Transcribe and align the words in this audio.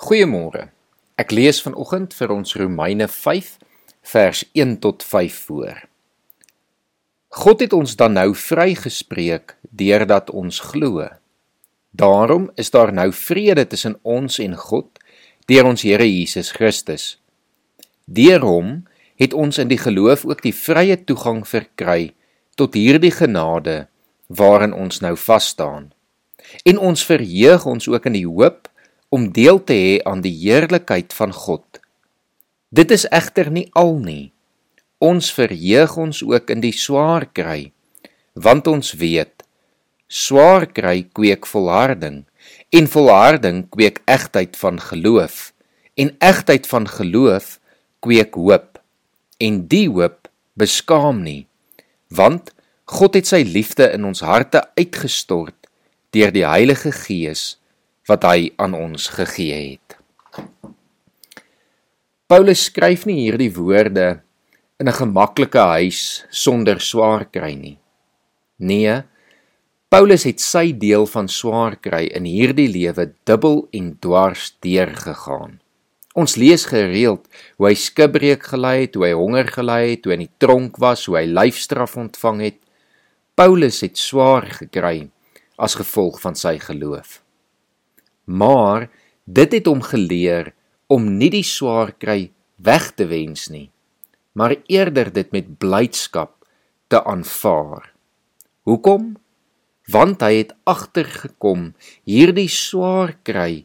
Goeiemôre. 0.00 0.70
Ek 1.20 1.28
lees 1.28 1.58
vanoggend 1.60 2.14
vir 2.16 2.30
ons 2.32 2.54
Romeine 2.56 3.04
5 3.04 3.48
vers 4.08 4.38
1 4.56 4.78
tot 4.80 5.02
5 5.04 5.34
voor. 5.50 5.82
God 7.36 7.60
het 7.60 7.76
ons 7.76 7.92
dan 8.00 8.16
nou 8.16 8.30
vrygespreek 8.32 9.58
deurdat 9.60 10.32
ons 10.32 10.62
glo. 10.70 11.04
Daarom 11.92 12.48
is 12.56 12.72
daar 12.72 12.94
nou 12.96 13.10
vrede 13.12 13.66
tussen 13.68 13.98
ons 14.00 14.40
en 14.40 14.56
God 14.56 15.02
deur 15.52 15.68
ons 15.68 15.84
Here 15.84 16.08
Jesus 16.08 16.54
Christus. 16.56 17.20
Deur 18.08 18.40
hom 18.40 18.72
het 19.20 19.36
ons 19.36 19.60
in 19.60 19.68
die 19.68 19.82
geloof 19.84 20.24
ook 20.24 20.40
die 20.40 20.56
vrye 20.56 20.96
toegang 21.04 21.44
verkry 21.44 22.14
tot 22.56 22.72
hierdie 22.72 23.12
genade 23.12 23.82
waarin 24.32 24.72
ons 24.72 25.04
nou 25.04 25.12
vas 25.28 25.52
staan. 25.52 25.92
En 26.64 26.80
ons 26.80 27.04
verheug 27.04 27.68
ons 27.68 27.92
ook 27.92 28.08
in 28.08 28.16
die 28.16 28.24
hoop 28.26 28.69
om 29.10 29.28
deel 29.34 29.58
te 29.66 29.74
hê 29.74 29.98
aan 30.06 30.22
die 30.22 30.34
heerlikheid 30.38 31.12
van 31.12 31.34
God. 31.34 31.82
Dit 32.70 32.90
is 32.94 33.08
egter 33.10 33.50
nie 33.50 33.66
al 33.74 33.98
nie. 33.98 34.32
Ons 35.02 35.32
verheug 35.34 35.96
ons 35.98 36.22
ook 36.22 36.50
in 36.54 36.62
die 36.62 36.74
swaar 36.76 37.26
kry, 37.34 37.72
want 38.34 38.70
ons 38.70 38.94
weet 39.00 39.40
swaar 40.10 40.66
kry 40.66 41.04
kweek 41.14 41.46
volharding 41.46 42.24
en 42.74 42.88
volharding 42.90 43.60
kweek 43.70 44.00
egtheid 44.10 44.56
van 44.58 44.80
geloof 44.82 45.52
en 45.94 46.10
egtheid 46.18 46.66
van 46.66 46.88
geloof 46.90 47.60
kweek 48.02 48.34
hoop 48.34 48.80
en 49.38 49.60
die 49.70 49.86
hoop 49.86 50.26
beskaam 50.58 51.22
nie 51.22 51.46
want 52.10 52.50
God 52.90 53.14
het 53.20 53.30
sy 53.30 53.44
liefde 53.46 53.86
in 53.94 54.08
ons 54.08 54.24
harte 54.26 54.64
uitgestort 54.74 55.70
deur 56.10 56.34
die 56.34 56.42
Heilige 56.42 56.90
Gees 56.90 57.59
wat 58.10 58.26
hy 58.26 58.50
aan 58.58 58.74
ons 58.74 59.06
gegee 59.14 59.76
het. 59.76 59.96
Paulus 62.30 62.66
skryf 62.66 63.06
nie 63.06 63.20
hierdie 63.24 63.52
woorde 63.54 64.22
in 64.80 64.88
'n 64.88 64.98
gemaklike 64.98 65.62
huis 65.76 66.26
sonder 66.30 66.80
swaar 66.80 67.24
kry 67.24 67.54
nie. 67.54 67.78
Nee, 68.58 69.02
Paulus 69.88 70.24
het 70.24 70.40
sy 70.40 70.72
deel 70.72 71.06
van 71.06 71.28
swaar 71.28 71.76
kry 71.76 72.04
in 72.14 72.24
hierdie 72.24 72.68
lewe 72.70 73.12
dubbel 73.24 73.68
en 73.72 73.98
dwars 73.98 74.54
deurgegaan. 74.62 75.60
Ons 76.14 76.36
lees 76.36 76.64
gereeld 76.66 77.26
hoe 77.56 77.66
hy 77.68 77.74
skibreek 77.74 78.42
gelei 78.42 78.80
het, 78.80 78.94
hoe 78.94 79.06
hy 79.06 79.12
honger 79.12 79.48
gelei 79.50 79.90
het, 79.90 80.04
hoe 80.04 80.12
hy 80.12 80.18
in 80.20 80.26
die 80.26 80.38
tronk 80.38 80.78
was, 80.78 81.06
hoe 81.06 81.16
hy 81.18 81.26
lyfstraf 81.26 81.96
ontvang 81.96 82.40
het. 82.40 82.58
Paulus 83.34 83.80
het 83.80 83.98
swaar 83.98 84.46
gekry 84.46 85.10
as 85.58 85.74
gevolg 85.74 86.20
van 86.20 86.34
sy 86.34 86.58
geloof 86.58 87.20
maar 88.30 88.88
dit 89.26 89.52
het 89.58 89.66
hom 89.66 89.82
geleer 89.82 90.52
om 90.86 91.06
nie 91.18 91.30
die 91.34 91.46
swaar 91.46 91.92
kry 91.98 92.30
weg 92.62 92.92
te 92.94 93.06
wens 93.10 93.48
nie, 93.50 93.70
maar 94.32 94.54
eerder 94.70 95.10
dit 95.12 95.32
met 95.34 95.56
blydskap 95.58 96.36
te 96.90 97.02
aanvaar. 97.04 97.90
Hoekom? 98.68 99.16
Want 99.90 100.22
hy 100.22 100.42
het 100.42 100.54
agtergekom 100.70 101.72
hierdie 102.06 102.50
swaar 102.50 103.16
kry 103.26 103.64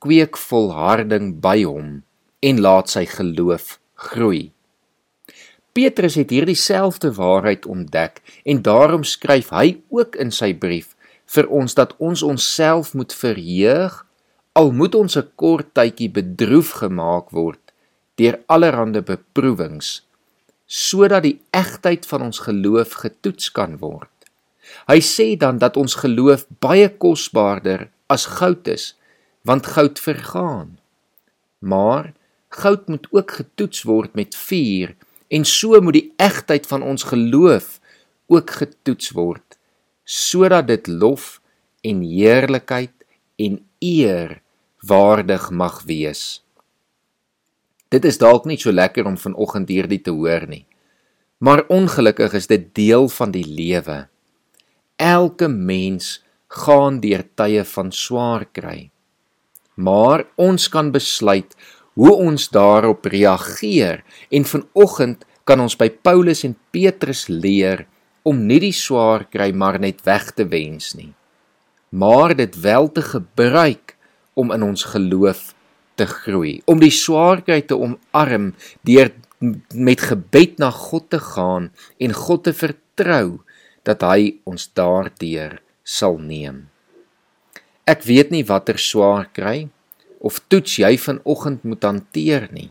kweek 0.00 0.36
volharding 0.40 1.36
by 1.44 1.62
hom 1.64 2.00
en 2.40 2.60
laat 2.60 2.92
sy 2.92 3.04
geloof 3.08 3.76
groei. 4.08 4.52
Petrus 5.76 6.16
het 6.16 6.32
hierdie 6.32 6.56
selfde 6.56 7.10
waarheid 7.16 7.66
ontdek 7.68 8.22
en 8.48 8.62
daarom 8.64 9.04
skryf 9.04 9.50
hy 9.52 9.80
ook 9.92 10.16
in 10.20 10.32
sy 10.32 10.54
brief 10.56 10.94
vir 11.34 11.48
ons 11.52 11.74
dat 11.76 11.92
ons 11.98 12.22
onsself 12.22 12.94
moet 12.94 13.12
verheug 13.12 14.05
al 14.56 14.70
moet 14.72 14.94
ons 14.94 15.14
'n 15.20 15.28
kort 15.42 15.68
tydjie 15.76 16.08
bedroef 16.18 16.70
gemaak 16.82 17.28
word 17.38 17.60
deur 18.18 18.36
allerlei 18.54 19.02
beproewings 19.12 19.88
sodat 20.66 21.22
die 21.22 21.38
egtheid 21.50 22.06
van 22.10 22.22
ons 22.22 22.38
geloof 22.48 22.90
getoets 23.02 23.52
kan 23.52 23.76
word. 23.78 24.14
Hy 24.90 25.00
sê 25.00 25.36
dan 25.36 25.58
dat 25.58 25.76
ons 25.76 25.94
geloof 25.94 26.46
baie 26.64 26.88
kosbaarder 26.88 27.88
as 28.08 28.26
goud 28.38 28.68
is, 28.68 28.96
want 29.44 29.66
goud 29.66 30.00
vergaan. 30.00 30.78
Maar 31.58 32.12
goud 32.48 32.88
moet 32.88 33.06
ook 33.10 33.30
getoets 33.30 33.82
word 33.82 34.14
met 34.14 34.34
vuur 34.34 34.96
en 35.28 35.44
so 35.44 35.80
moet 35.80 36.00
die 36.00 36.12
egtheid 36.16 36.66
van 36.66 36.82
ons 36.82 37.02
geloof 37.12 37.80
ook 38.26 38.50
getoets 38.50 39.10
word 39.10 39.58
sodat 40.04 40.66
dit 40.66 40.86
lof 40.86 41.40
en 41.82 42.00
heerlikheid 42.00 42.94
en 43.36 43.60
eer 43.78 44.40
waardig 44.86 45.50
mag 45.50 45.82
wees. 45.86 46.42
Dit 47.88 48.04
is 48.04 48.18
dalk 48.18 48.46
nie 48.46 48.58
so 48.58 48.72
lekker 48.72 49.06
om 49.06 49.18
vanoggend 49.18 49.68
hierdie 49.70 50.02
te 50.02 50.14
hoor 50.14 50.46
nie. 50.50 50.66
Maar 51.38 51.66
ongelukkig 51.68 52.34
is 52.34 52.46
dit 52.46 52.68
deel 52.74 53.08
van 53.12 53.30
die 53.30 53.44
lewe. 53.46 54.06
Elke 54.96 55.48
mens 55.48 56.22
gaan 56.48 57.00
deur 57.00 57.26
tye 57.36 57.64
van 57.64 57.92
swaar 57.92 58.46
kry. 58.52 58.90
Maar 59.76 60.24
ons 60.40 60.68
kan 60.72 60.90
besluit 60.90 61.52
hoe 61.96 62.12
ons 62.12 62.48
daarop 62.52 63.04
reageer 63.04 64.02
en 64.30 64.44
vanoggend 64.44 65.24
kan 65.46 65.60
ons 65.62 65.76
by 65.78 65.88
Paulus 65.90 66.42
en 66.44 66.56
Petrus 66.74 67.26
leer 67.28 67.86
om 68.26 68.42
nie 68.48 68.58
die 68.60 68.74
swaar 68.74 69.24
kry 69.30 69.52
maar 69.54 69.78
net 69.80 70.02
weg 70.06 70.32
te 70.36 70.44
wens 70.50 70.94
nie, 70.98 71.12
maar 71.94 72.34
dit 72.36 72.56
wel 72.60 72.90
te 72.92 73.04
gebruik 73.06 73.95
om 74.36 74.52
in 74.52 74.64
ons 74.66 74.84
geloof 74.92 75.54
te 75.96 76.06
groei, 76.06 76.60
om 76.68 76.80
die 76.80 76.92
swaarkry 76.92 77.62
te 77.64 77.76
omarm 77.76 78.52
deur 78.86 79.12
met 79.40 80.04
gebed 80.10 80.60
na 80.60 80.70
God 80.72 81.10
te 81.12 81.20
gaan 81.20 81.70
en 82.00 82.16
God 82.16 82.44
te 82.44 82.52
vertrou 82.56 83.40
dat 83.86 84.04
hy 84.04 84.36
ons 84.48 84.68
daardeur 84.76 85.58
sal 85.86 86.18
neem. 86.20 86.66
Ek 87.86 88.04
weet 88.08 88.32
nie 88.34 88.44
watter 88.46 88.80
swaar 88.82 89.28
kry 89.36 89.68
of 90.18 90.40
toets 90.50 90.80
jy 90.80 90.96
vanoggend 90.98 91.64
moet 91.64 91.84
hanteer 91.86 92.48
nie. 92.50 92.70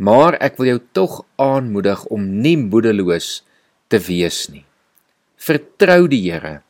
Maar 0.00 0.38
ek 0.40 0.56
wil 0.60 0.74
jou 0.74 0.80
tog 0.96 1.14
aanmoedig 1.40 2.06
om 2.14 2.24
nie 2.40 2.56
moedeloos 2.60 3.40
te 3.92 3.98
wees 4.00 4.46
nie. 4.52 4.64
Vertrou 5.40 6.06
die 6.08 6.22
Here 6.28 6.60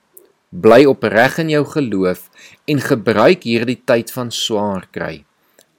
bly 0.50 0.82
opreg 0.90 1.38
in 1.38 1.50
jou 1.52 1.62
geloof 1.64 2.26
en 2.66 2.80
gebruik 2.82 3.46
hierdie 3.46 3.78
tyd 3.86 4.10
van 4.10 4.32
swaar 4.34 4.88
kry 4.90 5.22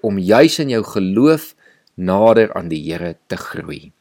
om 0.02 0.16
juis 0.18 0.58
in 0.64 0.72
jou 0.72 0.84
geloof 0.88 1.52
nader 2.00 2.54
aan 2.56 2.72
die 2.72 2.80
Here 2.88 3.18
te 3.28 3.36
groei. 3.36 3.92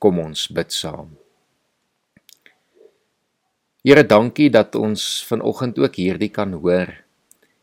Kom 0.00 0.18
ons 0.18 0.48
bid 0.48 0.72
saam. 0.72 1.12
Here, 3.84 4.04
dankie 4.04 4.50
dat 4.50 4.74
ons 4.74 5.24
vanoggend 5.28 5.78
ook 5.78 5.94
hierdie 6.00 6.32
kan 6.32 6.56
hoor 6.56 6.96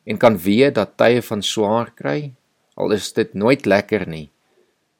en 0.07 0.17
kan 0.17 0.37
weet 0.37 0.77
dat 0.77 0.95
tye 0.97 1.21
van 1.25 1.41
swaar 1.43 1.91
kry, 1.97 2.31
al 2.77 2.93
is 2.95 3.11
dit 3.13 3.33
nooit 3.33 3.65
lekker 3.65 4.05
nie, 4.07 4.29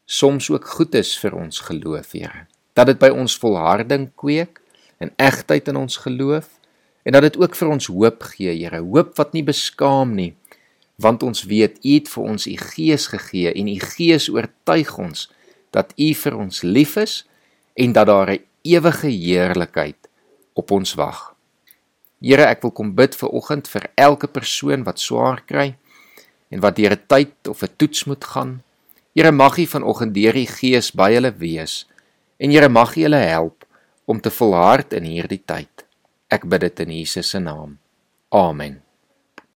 soms 0.06 0.50
ook 0.52 0.66
goed 0.68 0.98
is 0.98 1.14
vir 1.22 1.38
ons 1.38 1.62
geloof, 1.70 2.12
Here. 2.12 2.48
Dat 2.74 2.90
dit 2.90 3.00
by 3.00 3.14
ons 3.14 3.38
volharding 3.40 4.10
kweek 4.18 4.60
en 5.00 5.14
egtheid 5.22 5.70
in 5.70 5.78
ons 5.86 6.02
geloof 6.02 6.58
en 7.08 7.16
dat 7.16 7.24
dit 7.24 7.38
ook 7.40 7.56
vir 7.56 7.70
ons 7.72 7.88
hoop 7.88 8.26
gee, 8.34 8.52
Here, 8.52 8.82
hoop 8.84 9.16
wat 9.16 9.32
nie 9.32 9.46
beskaam 9.48 10.12
nie, 10.18 10.34
want 11.00 11.24
ons 11.24 11.46
weet 11.48 11.80
U 11.80 11.94
het 11.94 12.10
vir 12.12 12.24
ons 12.34 12.48
U 12.50 12.56
Gees 12.74 13.08
gegee 13.14 13.54
en 13.54 13.70
U 13.72 13.78
Gees 13.80 14.28
oortuig 14.34 14.92
ons 15.00 15.30
dat 15.72 15.94
U 15.96 16.10
vir 16.20 16.36
ons 16.36 16.62
lief 16.68 16.98
is 17.00 17.22
en 17.80 17.94
dat 17.96 18.10
daar 18.12 18.32
'n 18.34 18.44
ewige 18.64 19.08
heerlikheid 19.08 20.10
op 20.54 20.72
ons 20.72 20.94
wag. 20.94 21.36
Here, 22.20 22.44
ek 22.44 22.62
wil 22.62 22.72
kom 22.72 22.96
bid 22.96 23.16
vir 23.16 23.30
oggend 23.30 23.68
vir 23.68 23.90
elke 23.96 24.28
persoon 24.28 24.84
wat 24.84 25.00
swaar 25.00 25.42
kry 25.46 25.76
en 26.50 26.60
wat 26.60 26.76
deur 26.76 26.92
'n 26.92 27.08
tyd 27.08 27.48
of 27.48 27.64
'n 27.64 27.76
toets 27.78 28.04
moet 28.06 28.24
gaan. 28.24 28.64
Here, 29.16 29.32
mag 29.32 29.58
U 29.58 29.66
vanoggend 29.66 30.14
deur 30.14 30.36
U 30.36 30.46
Gees 30.46 30.92
by 30.92 31.14
hulle 31.14 31.32
wees 31.38 31.88
en 32.38 32.52
Here, 32.52 32.70
mag 32.70 32.98
U 32.98 33.02
hulle 33.02 33.24
help 33.24 33.66
om 34.06 34.20
te 34.20 34.30
volhard 34.30 34.94
in 34.94 35.04
hierdie 35.04 35.44
tyd. 35.46 35.77
Ek 36.30 36.44
bid 36.50 36.62
dit 36.62 36.80
in 36.84 36.92
Jesus 36.92 37.30
se 37.32 37.40
naam. 37.40 37.78
Amen. 38.36 38.87